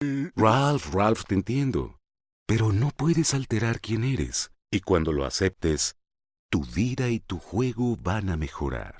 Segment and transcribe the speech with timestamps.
[0.00, 1.98] Ralph, Ralph, te entiendo.
[2.46, 4.52] Pero no puedes alterar quién eres.
[4.70, 5.96] Y cuando lo aceptes,
[6.50, 8.94] tu vida y tu juego van a mejorar.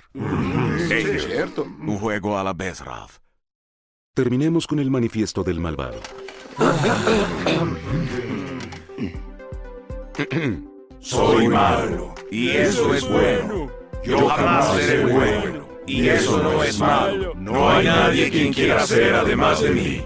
[0.89, 1.63] Es cierto.
[1.63, 3.19] Un juego a la vez, Ralph.
[4.13, 6.01] Terminemos con el manifiesto del malvado.
[10.99, 13.71] Soy malo, y eso es bueno.
[14.03, 17.33] Yo jamás seré bueno, y eso no es malo.
[17.35, 20.05] No hay nadie quien quiera ser además de mí.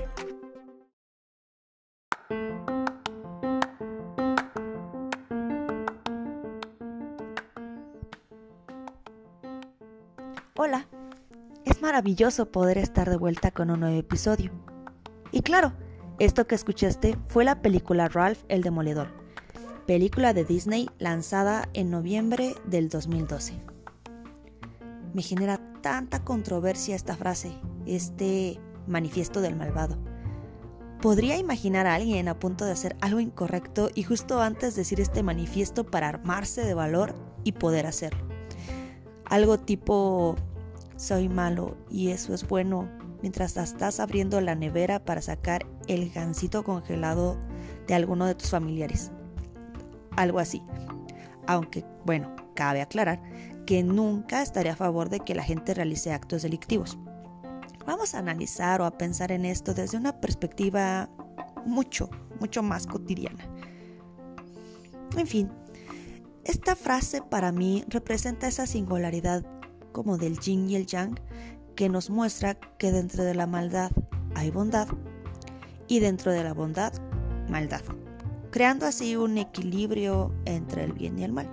[10.55, 10.87] Hola,
[11.65, 14.51] es maravilloso poder estar de vuelta con un nuevo episodio.
[15.31, 15.73] Y claro,
[16.19, 19.07] esto que escuchaste fue la película Ralph el Demoledor,
[19.87, 23.63] película de Disney lanzada en noviembre del 2012.
[25.15, 27.57] Me genera tanta controversia esta frase,
[27.87, 29.97] este manifiesto del malvado.
[31.01, 35.23] Podría imaginar a alguien a punto de hacer algo incorrecto y justo antes decir este
[35.23, 38.32] manifiesto para armarse de valor y poder hacerlo.
[39.25, 40.35] Algo tipo,
[40.95, 42.89] soy malo y eso es bueno,
[43.21, 47.37] mientras estás abriendo la nevera para sacar el gansito congelado
[47.87, 49.11] de alguno de tus familiares.
[50.15, 50.61] Algo así.
[51.47, 53.21] Aunque, bueno, cabe aclarar
[53.65, 56.97] que nunca estaré a favor de que la gente realice actos delictivos.
[57.85, 61.09] Vamos a analizar o a pensar en esto desde una perspectiva
[61.65, 63.45] mucho, mucho más cotidiana.
[65.17, 65.51] En fin,
[66.45, 69.45] esta frase para mí representa esa singularidad
[69.93, 71.17] como del yin y el yang
[71.75, 73.91] que nos muestra que dentro de la maldad
[74.35, 74.87] hay bondad
[75.87, 76.93] y dentro de la bondad
[77.49, 77.81] maldad,
[78.51, 81.49] creando así un equilibrio entre el bien y el mal.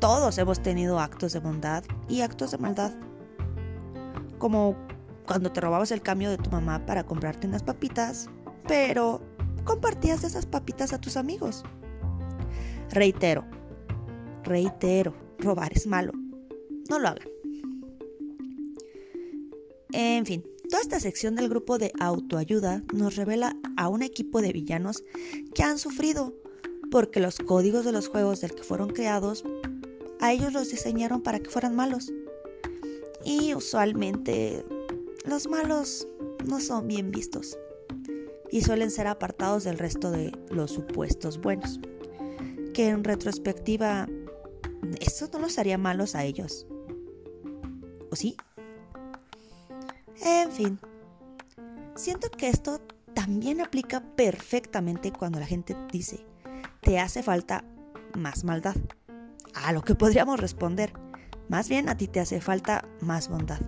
[0.00, 2.92] Todos hemos tenido actos de bondad y actos de maldad,
[4.38, 4.74] como
[5.26, 8.28] cuando te robabas el cambio de tu mamá para comprarte unas papitas,
[8.66, 9.20] pero
[9.64, 11.62] compartías esas papitas a tus amigos.
[12.90, 13.44] Reitero,
[14.44, 16.12] reitero, robar es malo.
[16.88, 17.28] No lo hagan.
[19.92, 24.52] En fin, toda esta sección del grupo de autoayuda nos revela a un equipo de
[24.52, 25.04] villanos
[25.54, 26.34] que han sufrido
[26.90, 29.44] porque los códigos de los juegos del que fueron creados
[30.20, 32.12] a ellos los diseñaron para que fueran malos.
[33.24, 34.64] Y usualmente
[35.24, 36.06] los malos
[36.46, 37.58] no son bien vistos
[38.50, 41.80] y suelen ser apartados del resto de los supuestos buenos,
[42.74, 44.08] que en retrospectiva
[45.00, 46.66] eso no los haría malos a ellos.
[48.10, 48.36] ¿O sí?
[50.22, 50.78] En fin,
[51.94, 52.80] siento que esto
[53.14, 56.24] también aplica perfectamente cuando la gente dice,
[56.80, 57.64] te hace falta
[58.14, 58.76] más maldad.
[59.54, 60.92] A lo que podríamos responder,
[61.48, 63.60] más bien a ti te hace falta más bondad.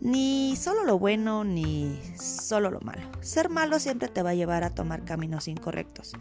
[0.00, 3.02] Ni solo lo bueno ni solo lo malo.
[3.20, 6.12] Ser malo siempre te va a llevar a tomar caminos incorrectos.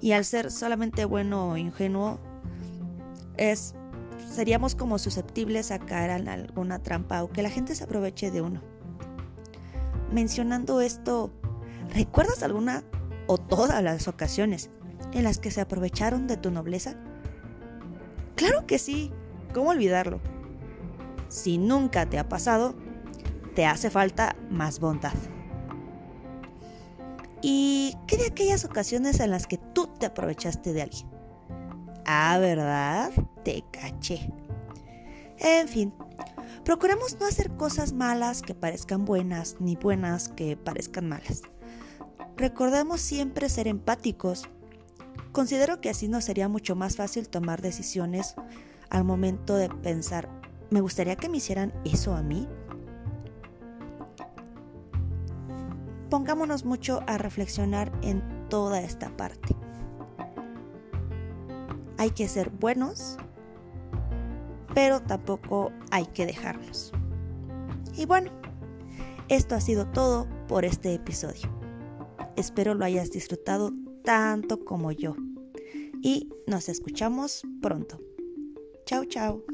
[0.00, 2.20] Y al ser solamente bueno o ingenuo,
[3.36, 3.74] es
[4.32, 8.42] seríamos como susceptibles a caer en alguna trampa o que la gente se aproveche de
[8.42, 8.60] uno.
[10.12, 11.30] Mencionando esto,
[11.90, 12.84] ¿recuerdas alguna
[13.26, 14.70] o todas las ocasiones
[15.12, 16.96] en las que se aprovecharon de tu nobleza?
[18.36, 19.12] Claro que sí,
[19.52, 20.20] ¿cómo olvidarlo?
[21.28, 22.74] Si nunca te ha pasado,
[23.54, 25.14] te hace falta más bondad.
[27.42, 31.13] ¿Y qué de aquellas ocasiones en las que tú te aprovechaste de alguien?
[32.06, 33.12] Ah, ¿verdad?
[33.44, 34.30] Te caché.
[35.38, 35.94] En fin,
[36.64, 41.42] procuremos no hacer cosas malas que parezcan buenas, ni buenas que parezcan malas.
[42.36, 44.48] Recordemos siempre ser empáticos.
[45.32, 48.34] Considero que así nos sería mucho más fácil tomar decisiones
[48.90, 50.28] al momento de pensar,
[50.70, 52.46] ¿me gustaría que me hicieran eso a mí?
[56.10, 59.56] Pongámonos mucho a reflexionar en toda esta parte
[61.98, 63.16] hay que ser buenos,
[64.74, 66.92] pero tampoco hay que dejarnos.
[67.96, 68.30] Y bueno,
[69.28, 71.48] esto ha sido todo por este episodio.
[72.36, 73.72] Espero lo hayas disfrutado
[74.04, 75.14] tanto como yo.
[76.02, 77.98] Y nos escuchamos pronto.
[78.84, 79.53] Chao, chao.